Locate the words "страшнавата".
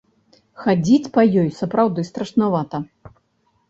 2.11-2.77